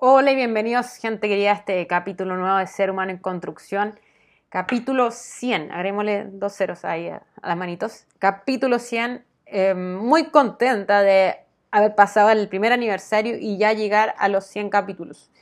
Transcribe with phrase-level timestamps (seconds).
[0.00, 3.98] Hola y bienvenidos, gente querida, a este capítulo nuevo de Ser Humano en Construcción.
[4.48, 8.04] Capítulo 100, agrémosle dos ceros ahí a, las manitos.
[8.20, 11.38] Capítulo 100, eh, muy contenta de
[11.72, 15.32] haber pasado el primer aniversario y ya llegar a los 100 capítulos.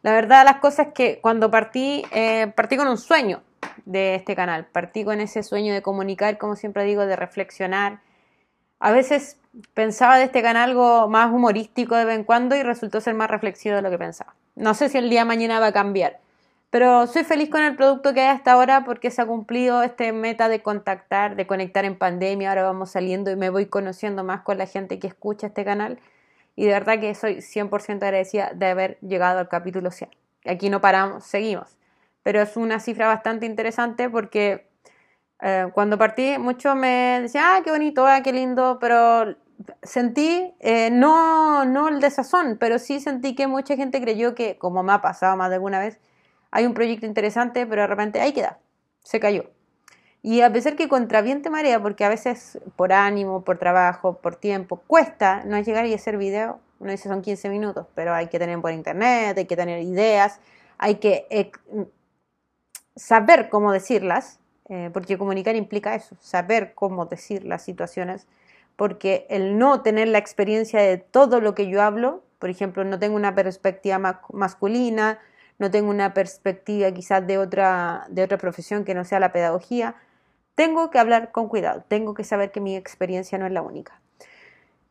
[0.00, 3.42] La verdad, las cosas es que cuando partí, eh, partí con un sueño
[3.84, 8.00] de este canal, partí con ese sueño de comunicar, como siempre digo, de reflexionar.
[8.80, 9.36] A veces
[9.74, 13.30] pensaba de este canal algo más humorístico de vez en cuando y resultó ser más
[13.30, 14.34] reflexivo de lo que pensaba.
[14.54, 16.20] No sé si el día de mañana va a cambiar,
[16.70, 20.12] pero soy feliz con el producto que hay hasta ahora porque se ha cumplido este
[20.12, 22.50] meta de contactar, de conectar en pandemia.
[22.50, 25.98] Ahora vamos saliendo y me voy conociendo más con la gente que escucha este canal.
[26.56, 30.10] Y de verdad que soy 100% agradecida de haber llegado al capítulo 100.
[30.44, 31.78] Aquí no paramos, seguimos.
[32.22, 34.68] Pero es una cifra bastante interesante porque
[35.40, 39.36] eh, cuando partí, muchos me decían, ah, qué bonito, ah, qué lindo, pero
[39.82, 44.82] sentí, eh, no, no el desazón, pero sí sentí que mucha gente creyó que, como
[44.82, 45.98] me ha pasado más de alguna vez,
[46.50, 48.58] hay un proyecto interesante, pero de repente ahí queda,
[49.02, 49.50] se cayó.
[50.22, 54.36] Y a pesar que contra viento marea, porque a veces por ánimo, por trabajo, por
[54.36, 58.38] tiempo, cuesta no llegar y hacer video, uno dice son 15 minutos, pero hay que
[58.38, 60.40] tener por internet, hay que tener ideas,
[60.78, 61.50] hay que eh,
[62.96, 68.26] saber cómo decirlas, eh, porque comunicar implica eso, saber cómo decir las situaciones,
[68.76, 72.98] porque el no tener la experiencia de todo lo que yo hablo, por ejemplo, no
[72.98, 75.18] tengo una perspectiva masculina,
[75.58, 79.96] no tengo una perspectiva quizás de otra, de otra profesión que no sea la pedagogía,
[80.54, 84.00] tengo que hablar con cuidado, tengo que saber que mi experiencia no es la única.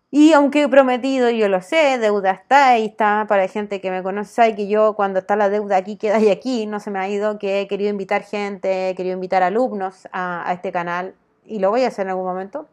[0.10, 4.04] Y aunque he prometido, yo lo sé, deuda está ahí está para gente que me
[4.04, 7.00] conoce, sabe que yo cuando está la deuda aquí queda y aquí, no se me
[7.00, 11.14] ha ido, que he querido invitar gente, he querido invitar alumnos a, este canal
[11.46, 12.68] y lo voy a hacer en algún momento.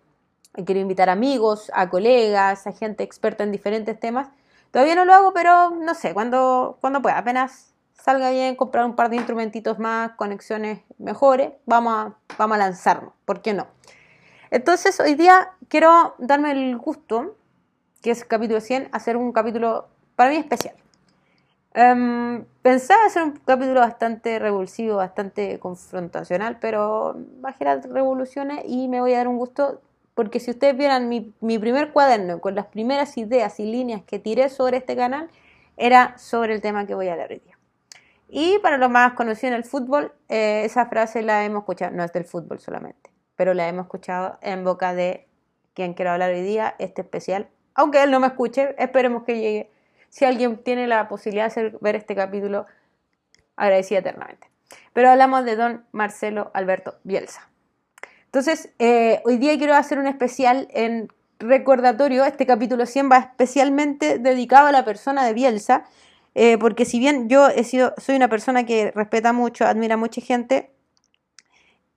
[0.57, 4.29] He querido invitar amigos, a colegas, a gente experta en diferentes temas.
[4.71, 8.95] Todavía no lo hago, pero no sé, cuando, cuando pueda, apenas salga bien, comprar un
[8.95, 13.67] par de instrumentitos más, conexiones mejores, vamos vamos a lanzarnos, ¿por qué no?
[14.55, 17.35] Entonces hoy día quiero darme el gusto,
[18.01, 20.77] que es el capítulo 100, hacer un capítulo para mí especial.
[21.75, 29.01] Um, pensaba hacer un capítulo bastante revulsivo, bastante confrontacional, pero bajé las revoluciones y me
[29.01, 29.81] voy a dar un gusto
[30.15, 34.21] porque si ustedes vieran mi, mi primer cuaderno con las primeras ideas y líneas que
[34.21, 35.31] tiré sobre este canal,
[35.77, 37.59] era sobre el tema que voy a hablar hoy día.
[38.29, 42.05] Y para los más conocidos en el fútbol, eh, esa frase la hemos escuchado, no
[42.05, 45.27] es del fútbol solamente, pero la hemos escuchado en boca de
[45.75, 47.49] quien quiera hablar hoy día, este especial.
[47.75, 49.71] Aunque él no me escuche, esperemos que llegue.
[50.09, 52.67] Si alguien tiene la posibilidad de hacer, ver este capítulo,
[53.57, 54.49] agradecida eternamente.
[54.93, 57.49] Pero hablamos de don Marcelo Alberto Bielsa.
[58.27, 61.09] Entonces, eh, hoy día quiero hacer un especial en
[61.41, 62.25] recordatorio.
[62.25, 65.85] Este capítulo 100 va especialmente dedicado a la persona de Bielsa
[66.35, 69.99] eh, porque si bien yo he sido, soy una persona que respeta mucho, admira a
[69.99, 70.71] mucha gente,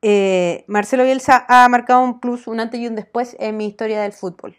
[0.02, 4.02] eh, Marcelo Bielsa ha marcado un plus, un antes y un después en mi historia
[4.02, 4.56] del fútbol.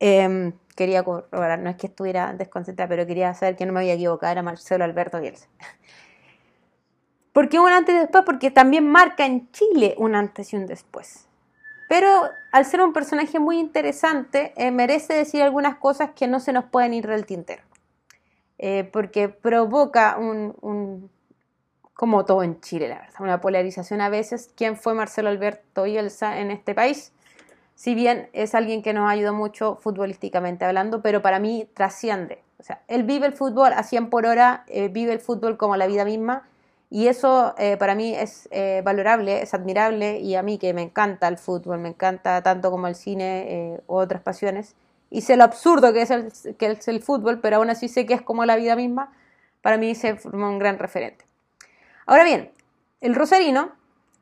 [0.00, 3.94] Em, quería corroborar, no es que estuviera desconcentrada, pero quería saber que no me había
[3.94, 5.48] equivocado, era Marcelo Alberto Bielsa.
[7.32, 8.24] ¿Por qué un antes y después?
[8.24, 11.28] Porque también marca en Chile un antes y un después.
[11.88, 16.52] Pero al ser un personaje muy interesante, eh, merece decir algunas cosas que no se
[16.52, 17.62] nos pueden ir del tintero.
[18.58, 21.10] Eh, porque provoca un,
[21.98, 24.52] como todo en Chile, la verdad, una polarización a veces.
[24.54, 27.12] ¿Quién fue Marcelo Alberto Bielsa en este país?
[27.74, 32.44] Si bien es alguien que nos ayudó mucho futbolísticamente hablando, pero para mí trasciende.
[32.60, 35.76] O sea, él vive el fútbol a 100 por hora, eh, vive el fútbol como
[35.76, 36.48] la vida misma,
[36.88, 38.48] y eso eh, para mí es
[38.84, 42.86] valorable, es admirable, y a mí que me encanta el fútbol, me encanta tanto como
[42.86, 44.76] el cine u otras pasiones,
[45.10, 48.06] y sé lo absurdo que es, el, que es el fútbol, pero aún así sé
[48.06, 49.12] que es como la vida misma,
[49.62, 51.27] para mí se formó un gran referente.
[52.08, 52.50] Ahora bien,
[53.02, 53.72] el Rosarino,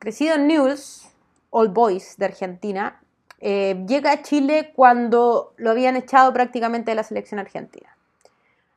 [0.00, 1.08] crecido en News,
[1.50, 3.00] Old Boys de Argentina,
[3.38, 7.96] eh, llega a Chile cuando lo habían echado prácticamente de la selección argentina.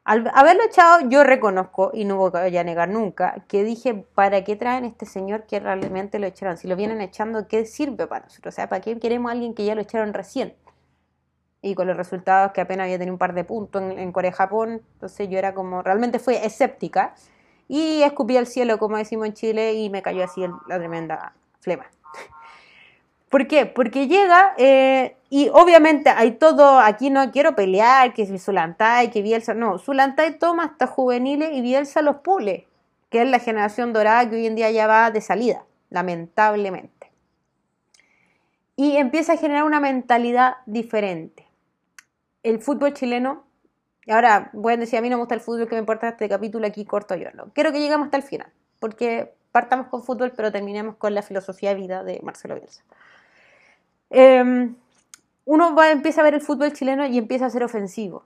[0.04, 4.56] Al haberlo echado, yo reconozco, y no voy a negar nunca, que dije, ¿para qué
[4.56, 6.58] traen este señor que realmente lo echaron?
[6.58, 8.54] Si lo vienen echando, ¿qué sirve para nosotros?
[8.54, 10.54] O sea, ¿para qué queremos a alguien que ya lo echaron recién?
[11.62, 15.28] y con los resultados que apenas había tenido un par de puntos en, Corea-Japón, entonces
[15.28, 17.16] yo era como, realmente fue escéptica
[17.70, 21.86] y escupí al cielo, como decimos en Chile, y me cayó así la tremenda flema.
[23.30, 23.66] ¿Por qué?
[23.66, 29.22] Porque llega eh, y obviamente hay todo, aquí no quiero pelear, que es Zulantay, que
[29.22, 32.68] Bielsa, no, Zulantay toma hasta juveniles y Bielsa los pule,
[33.10, 37.12] que es la generación dorada que hoy en día ya va de salida, lamentablemente.
[38.76, 41.50] Y empieza a generar una mentalidad diferente
[42.44, 43.44] el fútbol chileno
[44.10, 46.28] Y ahora, bueno, decir, a mí no me gusta el fútbol, que me importa este
[46.28, 47.30] capítulo, aquí corto yo.
[47.36, 47.54] No.
[47.54, 51.70] Quiero que lleguemos hasta el final, porque partamos con fútbol, pero terminemos con la filosofía
[51.70, 52.82] de vida de Marcelo Bielsa.
[54.10, 54.76] Em,
[55.46, 58.24] uno empieza a ver el fútbol chileno y empieza a ser ofensivo.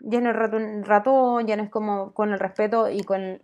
[0.00, 3.42] Ya no es ratón, ratón ya no es como con el respeto y con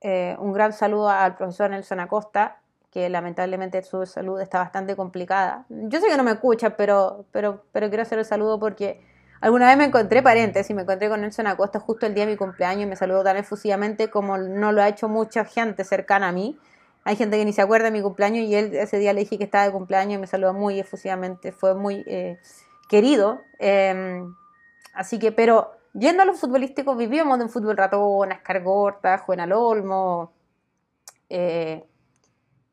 [0.00, 2.60] eh, un gran saludo al profesor Nelson Acosta,
[2.92, 5.66] que lamentablemente su salud está bastante complicada.
[5.68, 9.07] Yo sé que no me escucha, pero, pero, pero quiero hacer el saludo porque
[9.40, 12.36] alguna vez me encontré paréntesis, me encontré con Nelson Acosta justo el día de mi
[12.36, 16.32] cumpleaños y me saludó tan efusivamente como no lo ha hecho mucha gente cercana a
[16.32, 16.58] mí.
[17.04, 19.38] Hay gente que ni se acuerda de mi cumpleaños y él ese día le dije
[19.38, 22.38] que estaba de cumpleaños y me saludó muy efusivamente, fue muy eh,
[22.88, 23.40] querido.
[23.58, 24.34] Em,
[24.94, 30.32] así que, pero yendo a lo futbolístico, vivíamos de un fútbol ratón, Escargorta, Juan Olmo,
[31.28, 31.84] eh,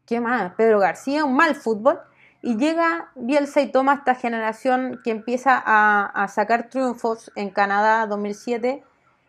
[0.05, 0.53] ¿qué más?
[0.55, 1.99] Pedro García, un mal fútbol.
[2.45, 8.83] Y llega Bielsa y toma esta generación que empieza a, sacar triunfos en Canadá 2007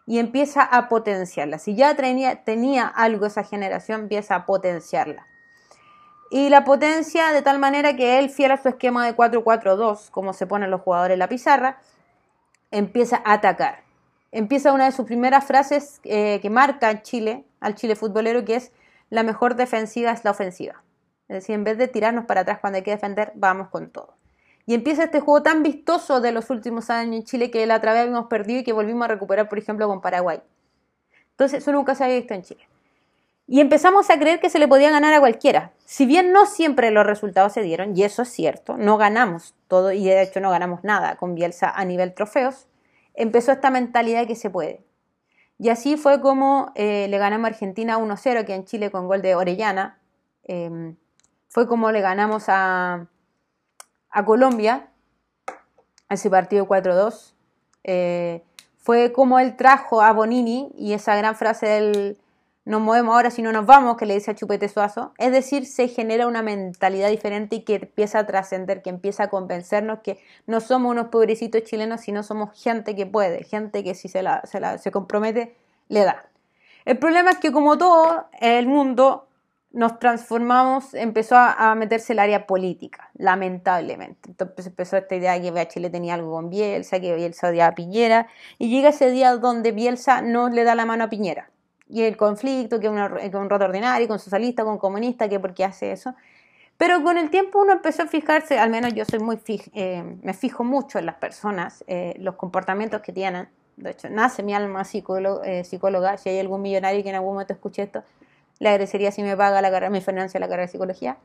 [0.07, 1.59] y empieza a potenciarla.
[1.59, 5.27] Si ya tenía, tenía algo esa generación, empieza a potenciarla.
[6.31, 10.35] Y la potencia de tal manera que él, fiel a su esquema de 4-4-2, como
[10.35, 11.79] se ponen los jugadores en la pizarra,
[12.71, 13.83] empieza a atacar.
[14.31, 18.73] Empieza una de sus primeras frases eh, que marca Chile, al Chile futbolero, que es
[19.09, 20.83] la mejor defensiva es la ofensiva.
[21.29, 24.15] Es decir, en vez de tirarnos para atrás cuando hay que defender, vamos con todo.
[24.67, 27.93] Y empieza este juego tan vistoso de los últimos años en Chile que la otra
[27.93, 30.41] vez habíamos perdido y que volvimos a recuperar, por ejemplo, con Paraguay.
[31.31, 32.69] Entonces, eso nunca se había visto en Chile.
[33.49, 35.73] Y empezamos a creer que se le podía ganar a cualquiera.
[35.85, 39.93] Si bien no siempre los resultados se dieron, y eso es cierto, no ganamos todo,
[39.93, 42.67] y de hecho no ganamos nada con Bielsa a nivel trofeos,
[43.15, 44.85] empezó esta mentalidad de que se puede.
[45.59, 49.23] Y así fue como eh, le ganamos a Argentina 1-0 aquí en Chile con gol
[49.23, 49.99] de Orellana.
[50.45, 50.97] Em,
[51.57, 53.07] fue como le ganamos a,
[54.11, 54.91] a Colombia,
[56.11, 57.33] ese partido 4-2.
[57.83, 58.43] Eh,
[58.77, 62.19] fue como él trajo a Bonini y esa gran frase del
[62.67, 65.15] nos movemos ahora si no nos vamos, que le dice a Chupete Suazo.
[65.17, 69.31] Es decir, se genera una mentalidad diferente y que empieza a trascender, que empieza a
[69.31, 74.09] convencernos que no somos unos pobrecitos chilenos, sino somos gente que puede, gente que si
[74.09, 75.57] se, la, se, compromete,
[75.89, 76.29] le da.
[76.85, 79.26] El problema es que como todo el mundo
[79.77, 84.31] nos transformamos, empezó a, meterse el área política, lamentablemente.
[84.31, 87.75] Entonces empezó esta idea de que Chile tenía algo con Bielsa, que Bielsa odiaba a
[87.75, 88.27] Piñera,
[88.59, 91.51] y llega ese día donde Bielsa no le da la mano a Piñera
[91.89, 95.65] y el conflicto, que es un roto ordinario, con socialista, con comunista, que por qué
[95.65, 96.15] hace eso.
[96.79, 99.39] Pero con el tiempo uno empezó a fijarse, al menos yo soy muy
[99.75, 103.49] eh, me fijo mucho en las personas, eh, los comportamientos que tienen.
[103.77, 106.17] De hecho, nace mi alma eh, psicóloga.
[106.17, 108.03] Si hay algún millonario que en algún momento escuche esto,
[108.59, 111.19] le agradecería si me paga la carrera, mi financia la carrera de psicología.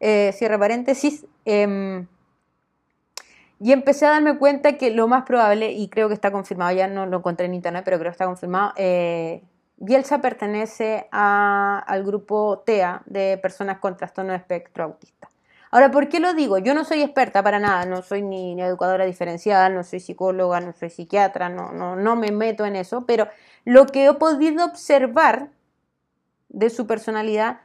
[0.00, 1.26] cierre paréntesis.
[1.44, 2.06] Em,
[3.60, 6.86] y empecé a darme cuenta que lo más probable, y creo que está confirmado, ya
[6.86, 8.72] no lo encontré en internet, pero creo que está confirmado,
[9.80, 15.28] Bielsa pertenece al grupo TEA de personas con trastorno de espectro autista.
[15.70, 16.58] Ahora, ¿por qué lo digo?
[16.58, 20.72] Yo no soy experta para nada, no soy ni, educadora diferencial, no soy psicóloga, no
[20.72, 23.28] soy psiquiatra, no, no, no me meto en eso, pero
[23.64, 25.50] lo que he podido observar
[26.48, 27.60] de su personalidad,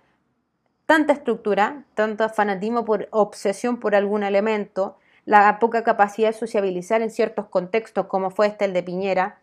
[0.86, 7.10] tanta estructura, tanto fanatismo por obsesión por algún elemento, la poca capacidad de sociabilizar en
[7.10, 9.40] ciertos contextos, como fue este el de Piñera,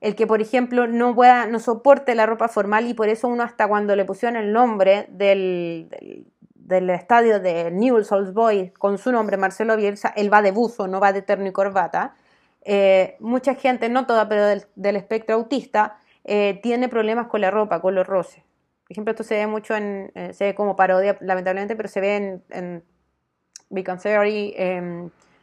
[0.00, 3.44] el que, por ejemplo, no pueda, no soporte la ropa formal y por eso uno
[3.44, 5.88] hasta cuando le pusieron el nombre del,
[6.56, 10.88] del, estadio de Newell's Old Boys con su nombre, Marcelo Bielsa, él va de buzo,
[10.88, 12.16] no va de terno y corbata.
[12.64, 17.80] Eh, mucha gente, no toda, pero del, espectro autista, eh, tiene problemas con la ropa,
[17.80, 18.42] con los roces.
[18.92, 22.00] Por ejemplo, esto se ve mucho en, eh, se ve como parodia, lamentablemente, pero se
[22.00, 22.84] ve en, en
[24.02, 24.54] Theory,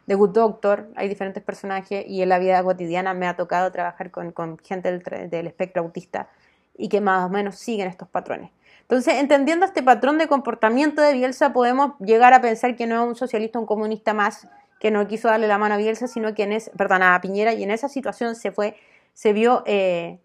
[0.06, 4.10] The Good Doctor, hay diferentes personajes y en la vida cotidiana me ha tocado trabajar
[4.10, 6.28] con, gente del, espectro autista
[6.76, 8.50] y que más o menos siguen estos patrones.
[8.82, 13.08] Entonces, entendiendo este patrón de comportamiento de Bielsa, podemos llegar a pensar que no es
[13.08, 16.44] un socialista, un comunista más que no quiso darle la mano a Bielsa, sino que
[16.44, 18.76] en es, perdón, a Piñera, y en esa situación se fue,
[19.12, 20.20] se vio eh,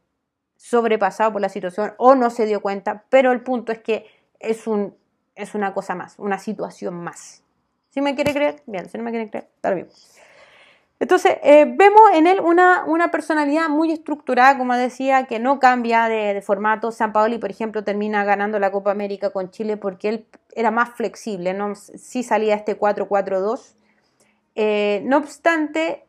[0.66, 4.08] sobrepasado por la situación o no se dio cuenta, pero el punto es que
[4.40, 4.96] es, un,
[5.36, 7.44] es una cosa más, una situación más.
[7.92, 9.88] Si me quiere creer, bien, si no me quiere creer, está bien.
[11.00, 16.08] Entonces, eh, vemos en él una, una, personalidad muy estructurada, como decía, que no cambia
[16.08, 16.92] de, formato.
[16.92, 20.90] San Paoli, por ejemplo, termina ganando la Copa América con Chile porque él era más
[20.96, 21.76] flexible, ¿no?
[21.76, 23.76] sí salía este 4-4-2.
[24.56, 26.06] Eh, no obstante,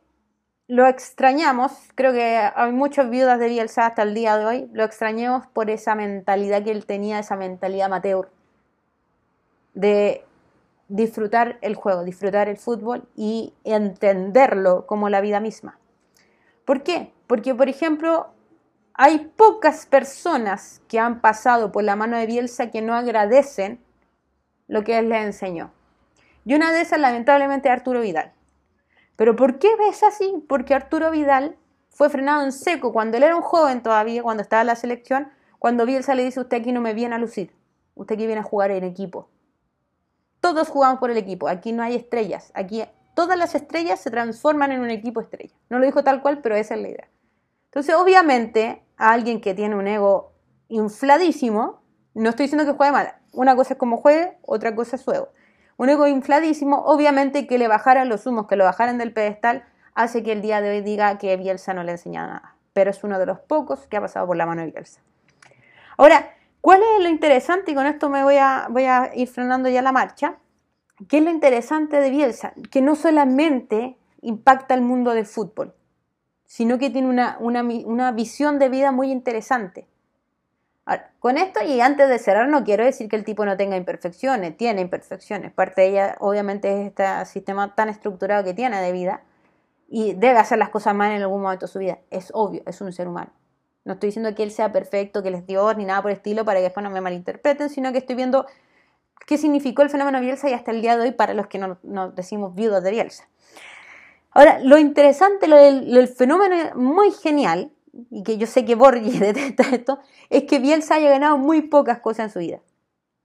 [0.69, 4.85] lo extrañamos, creo que hay muchas viudas de Bielsa hasta el día de hoy, lo
[4.85, 8.31] extrañamos por esa mentalidad que él tenía, esa mentalidad amateur,
[9.75, 10.25] de
[10.89, 15.79] disfrutar el juego, disfrutar el fútbol y entenderlo como la vida misma.
[16.65, 17.13] ¿Por qué?
[17.27, 18.29] Porque, por ejemplo,
[18.95, 23.81] hay pocas personas que han pasado por la mano de Bielsa que no agradecen
[24.67, 25.73] lo que él les enseñó.
[26.45, 28.33] Y una de esas, lamentablemente, es Arturo Vidal.
[29.17, 30.45] Pero ¿por qué ves así?
[30.47, 31.57] Porque Arturo Vidal
[31.89, 35.31] fue frenado en seco cuando él era un joven todavía, cuando estaba en la selección,
[35.59, 37.55] cuando Bielsa le dice, usted aquí no me viene a lucir,
[37.95, 39.31] usted aquí viene a jugar en equipo.
[40.41, 44.73] Todos jugamos por el equipo, aquí no hay estrellas, aquí todas las estrellas se transforman
[44.73, 45.55] en un equipo estrella.
[45.71, 47.09] No lo dijo tal cual, pero esa es la idea.
[47.65, 50.33] Entonces, obviamente, a alguien que tiene un ego
[50.69, 51.81] infladísimo,
[52.13, 55.13] no estoy diciendo que juegue mal, una cosa es como juegue, otra cosa es su
[55.13, 55.29] ego.
[55.77, 59.65] Un ego infladísimo, obviamente que le bajaran los humos, que lo bajaran del pedestal,
[59.95, 62.57] hace que el día de hoy diga que Bielsa no le enseña nada.
[62.73, 65.01] Pero es uno de los pocos que ha pasado por la mano de Bielsa.
[65.97, 66.31] Ahora,
[66.61, 67.73] ¿cuál es lo interesante?
[67.73, 70.37] Y con esto me voy a, voy a ir frenando ya la marcha.
[71.09, 72.55] ¿Qué es lo interesante de Bielsa?
[72.71, 75.75] Que no solamente impacta el mundo del fútbol,
[76.47, 79.87] sino que tiene una, visión de vida muy interesante.
[81.19, 84.57] Con esto y antes de cerrar no quiero decir que el tipo no tenga imperfecciones,
[84.57, 89.23] tiene imperfecciones, parte de ella obviamente es este sistema tan estructurado que tiene de vida
[89.89, 92.81] y debe hacer las cosas mal en algún momento de su vida, es obvio, es
[92.81, 93.33] un ser humano.
[93.85, 96.17] No estoy diciendo que él sea perfecto, que él es Dios, ni nada por el
[96.17, 98.45] estilo, para que después no me malinterpreten, sino que estoy viendo
[99.27, 102.11] qué significó el fenómeno Bielsa y hasta el día de hoy para los que no,
[102.11, 103.29] decimos viudos de Bielsa.
[104.33, 107.71] Ahora, lo interesante, lo del, fenómeno muy genial,
[108.11, 109.99] y que yo sé que Borges detesta esto,
[110.31, 112.61] es que Bielsa haya ganado muy pocas cosas en su vida.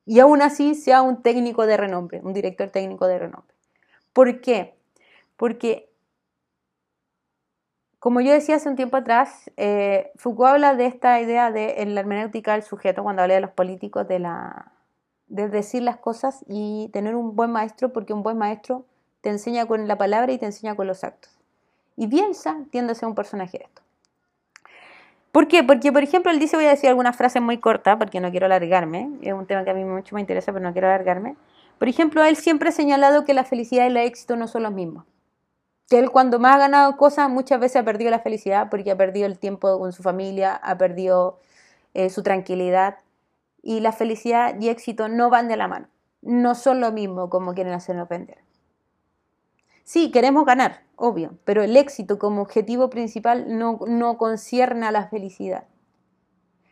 [0.06, 3.56] Y aún así sea un técnico de renombre, un director técnico de renombre.
[4.14, 4.76] ¿Por qué?
[5.38, 5.92] Porque
[8.02, 12.00] como yo decía hace un tiempo atrás, eh, Foucault habla de esta idea de la
[12.00, 14.28] hermenéutica del sujeto, cuando habla de los políticos, de,
[15.28, 18.86] de decir las cosas y tener un buen maestro, porque un buen maestro
[19.22, 21.32] te enseña con la palabra y te enseña con los actos.
[21.96, 23.84] Y Bielsa tiende a ser un personaje de esto.
[25.32, 25.64] ¿Por qué?
[25.64, 28.48] Porque, por ejemplo, él dice, voy a decir algunas frases muy cortas, porque no quiero
[28.48, 31.36] alargarme, es un tema que a mí mucho me interesa, pero no quiero alargarme.
[31.80, 34.74] Por ejemplo, él siempre ha señalado que la felicidad y el éxito no son los
[34.74, 35.06] mismos
[35.92, 38.96] que él cuando más ha ganado cosas muchas veces ha perdido la felicidad porque ha
[38.96, 41.42] perdido el tiempo con su familia, ha perdido
[41.94, 43.00] eh, su tranquilidad
[43.62, 45.90] y la felicidad y éxito no van de la mano,
[46.22, 48.38] no son lo mismo como quieren hacernos vender.
[49.84, 55.08] Sí, queremos ganar, obvio, pero el éxito como objetivo principal no, no concierne a la
[55.08, 55.66] felicidad.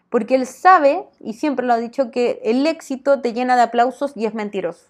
[0.10, 4.14] Porque él sabe, y siempre lo ha dicho, que el éxito te llena de aplausos
[4.16, 4.88] y es mentiroso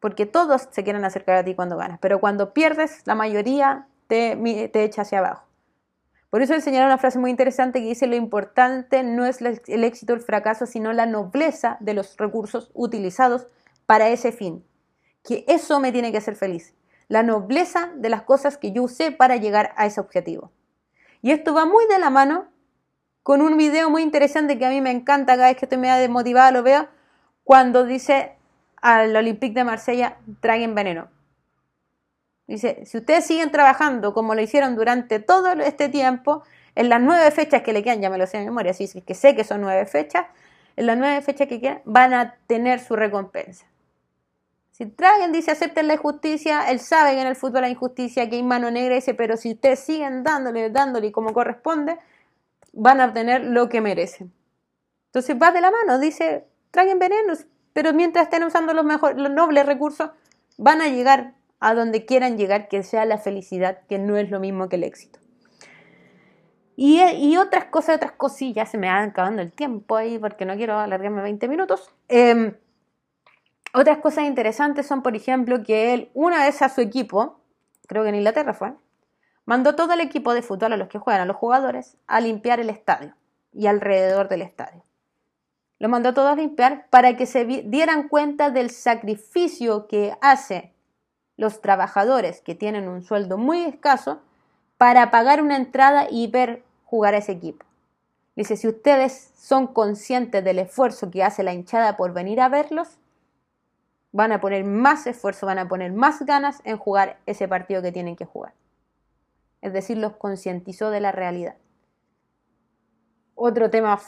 [0.00, 4.36] porque todos se quieren acercar a ti cuando ganas, pero cuando pierdes, la mayoría te,
[4.72, 5.46] te echa hacia abajo.
[6.30, 9.84] Por eso él señala una frase muy interesante que dice, lo importante no es el
[9.84, 13.46] éxito o el fracaso, sino la nobleza de los recursos utilizados
[13.86, 14.64] para ese fin.
[15.24, 16.74] Que eso me tiene que hacer feliz.
[17.08, 20.50] La nobleza de las cosas que yo usé para llegar a ese objetivo.
[21.22, 22.48] Y esto va muy de la mano
[23.22, 25.96] con un video muy interesante que a mí me encanta cada vez que estoy media
[25.96, 26.88] desmotivada, lo veo,
[27.42, 28.36] cuando dice,
[28.80, 31.08] al Olympique de Marsella traigan veneno.
[32.46, 36.44] Dice, si ustedes siguen trabajando como lo hicieron durante todo este tiempo,
[36.76, 39.14] en las nueve fechas que le quedan, ya me lo sé de memoria, así que
[39.14, 40.26] sé que son nueve fechas,
[40.76, 43.66] en las nueve fechas que quedan van a tener su recompensa.
[44.76, 48.36] Si traigan, dice, acepten la injusticia, él sabe que en el fútbol hay injusticia, que
[48.36, 51.96] hay mano negra, dice, pero si ustedes siguen dándole, dándole como corresponde,
[52.74, 54.34] van a obtener lo que merecen.
[55.06, 59.30] Entonces va de la mano, dice, traigan venenos, pero mientras estén usando los, mejores, los
[59.30, 60.10] nobles recursos,
[60.58, 64.40] van a llegar a donde quieran llegar, que sea la felicidad, que no es lo
[64.40, 65.20] mismo que el éxito.
[66.76, 70.78] Y, otras cosas, otras cosillas, se me van acabando el tiempo ahí porque no quiero
[70.78, 71.90] alargarme 20 minutos.
[72.08, 72.52] Em,
[73.76, 77.40] otras cosas interesantes son, por ejemplo, que él, una vez a su equipo,
[77.86, 78.72] creo que en Inglaterra fue,
[79.44, 82.58] mandó todo el equipo de fútbol, a los que juegan, a los jugadores, a limpiar
[82.58, 83.14] el estadio
[83.52, 84.82] y alrededor del estadio.
[85.78, 90.72] Lo mandó a todos a limpiar para que se dieran cuenta del sacrificio que hacen
[91.36, 94.22] los trabajadores que tienen un sueldo muy escaso
[94.78, 97.66] para pagar una entrada y ver jugar a ese equipo.
[98.36, 102.98] Dice, si ustedes son conscientes del esfuerzo que hace la hinchada por venir a verlos,
[104.16, 107.92] van a poner más esfuerzo, van a poner más ganas en jugar ese partido que
[107.92, 108.54] tienen que jugar.
[109.60, 111.56] Es decir, los concientizó de la realidad.
[113.34, 114.00] Otro tema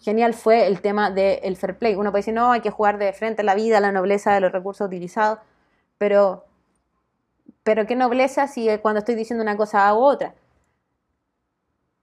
[0.00, 1.94] genial fue el tema del fair play.
[1.94, 4.40] Uno puede decir, no, hay que jugar de frente a la vida, la nobleza de
[4.40, 5.38] los recursos utilizados,
[5.98, 6.44] pero,
[7.62, 10.34] pero qué nobleza si cuando estoy diciendo una cosa hago otra.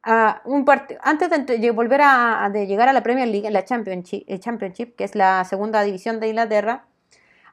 [0.01, 5.15] Antes de volver a llegar a la Premier League, la Championship, el Championship, que es
[5.15, 6.85] la segunda división de Inglaterra,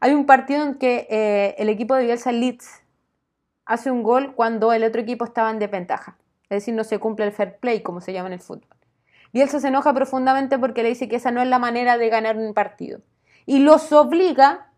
[0.01, 2.83] hay un partido en que eh, el equipo de Bielsa Leeds
[3.65, 6.17] hace un gol cuando el otro equipo estaba en desventaja.
[6.45, 8.77] Es decir, no se cumple el fair play, como se llama en el fútbol.
[9.33, 12.37] Bielsa se enoja profundamente porque le dice que esa no es la manera de ganar
[12.37, 13.01] un partido.
[13.45, 14.73] Y los obliga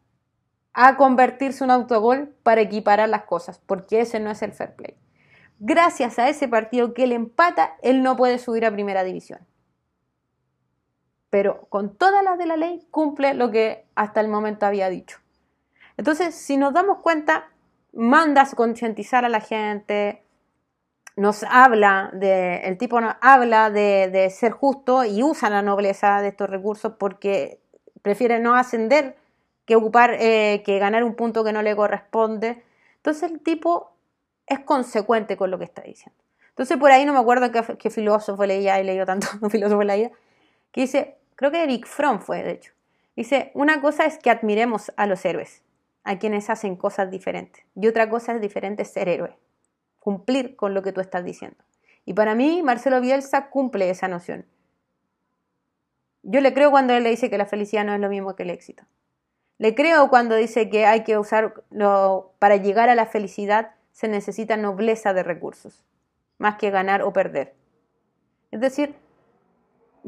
[0.72, 4.74] a convertirse en un autogol para equiparar las cosas, porque ese no es el fair
[4.74, 4.96] play.
[5.60, 9.40] Gracias a ese partido que él empata, él no puede subir a primera división.
[11.30, 15.18] Pero con todas las de la ley cumple lo que hasta el momento había dicho.
[15.96, 17.50] Entonces, si nos damos cuenta,
[17.92, 20.22] mandas concientizar a la gente,
[21.16, 26.28] nos habla de, el tipo nos habla de, ser justo y usa la nobleza de
[26.28, 27.60] estos recursos porque
[28.02, 29.16] prefiere no ascender
[29.64, 32.62] que ocupar, eh, que ganar un punto que no le corresponde.
[32.96, 33.90] Entonces el tipo
[34.46, 36.16] es consecuente con lo que está diciendo.
[36.50, 40.12] Entonces por ahí no me acuerdo qué, filósofo leía, y leído tanto filósofo leía,
[40.72, 42.72] que dice, creo que Eric Fromm fue, de hecho,
[43.16, 45.62] dice, una cosa es que admiremos a los héroes,
[46.04, 49.36] a quienes hacen cosas diferentes, y otra cosa es diferente ser héroe
[50.08, 51.58] cumplir con lo que tú estás diciendo.
[52.06, 54.46] Y para mí, Marcelo Bielsa cumple esa noción.
[56.22, 58.44] Yo le creo cuando él le dice que la felicidad no es lo mismo que
[58.44, 58.84] el éxito.
[59.58, 61.62] Le creo cuando dice que hay que usar,
[62.38, 65.84] para llegar a la felicidad se necesita nobleza de recursos,
[66.38, 67.54] más que ganar o perder.
[68.50, 68.94] Es decir,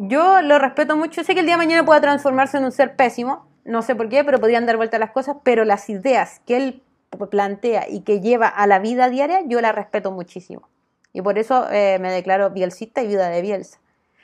[0.02, 2.96] yo lo respeto mucho, sé que el día de mañana pueda transformarse en un ser
[2.96, 6.56] pésimo, no sé por qué, pero podrían dar vuelta las cosas, pero las ideas que
[6.56, 6.82] él
[7.30, 10.68] plantea y que lleva a la vida diaria, yo la respeto muchísimo.
[11.12, 13.78] Y por eso eh, me declaro bielcista y vida de Bielsa.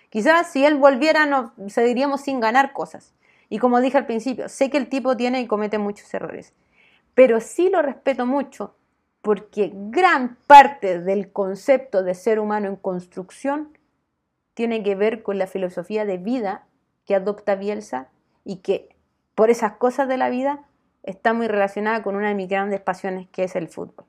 [0.08, 3.12] Quizás si él volviera nos seguiríamos sin ganar cosas.
[3.50, 6.54] Y como dije al principio, sé que el tipo tiene y comete muchos errores.
[7.14, 8.74] Pero sí lo respeto mucho
[9.20, 13.75] porque gran parte del concepto de ser humano en construcción
[14.56, 16.64] tiene que ver con la filosofía de vida
[17.04, 18.08] que adopta Bielsa
[18.42, 18.88] y que
[19.34, 20.64] por esas cosas de la vida
[21.02, 24.06] está muy relacionada con una de mis grandes pasiones que es el fútbol.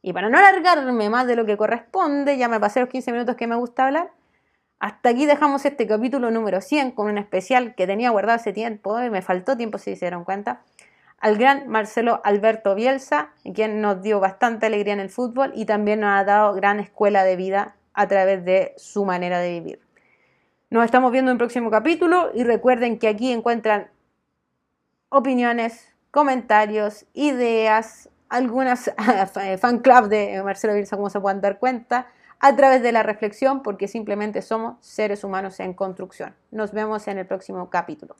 [0.00, 3.36] Y para no alargarme más de lo que corresponde, ya me pasé los 15 minutos
[3.36, 4.10] que me gusta hablar,
[4.78, 8.98] hasta aquí dejamos este capítulo número 100 con un especial que tenía guardado hace tiempo,
[9.02, 10.62] y me faltó tiempo se dieron cuenta,
[11.18, 16.00] al gran Marcelo Alberto Bielsa, quien nos dio bastante alegría en el fútbol y también
[16.00, 19.80] nos ha dado gran escuela de vida a través de su manera de vivir.
[20.70, 23.90] Nos estamos viendo en un próximo capítulo y recuerden que aquí encuentran
[25.08, 28.92] opiniones, comentarios, ideas, algunas
[29.58, 32.06] fan club de Marcelo Bielsa, como se pueden dar cuenta,
[32.38, 36.36] a través de la reflexión, porque simplemente somos seres humanos en construcción.
[36.52, 38.14] Nos vemos en el próximo capítulo.